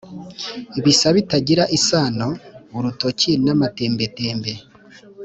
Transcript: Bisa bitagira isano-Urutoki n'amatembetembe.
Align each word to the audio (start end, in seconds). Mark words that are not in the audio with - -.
Bisa 0.83 1.07
bitagira 1.15 1.63
isano-Urutoki 1.77 3.31
n'amatembetembe. 3.45 4.53